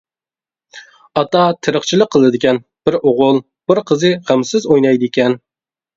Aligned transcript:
ئاتا 1.19 1.43
تېرىقچىلىق 1.67 2.09
قىلىدىكەن، 2.15 2.61
بىر 2.89 2.97
ئوغۇل، 3.01 3.37
بىر 3.73 3.83
قىزى 3.93 4.15
غەمسىز 4.31 4.67
ئوينايدىكەن. 4.71 5.37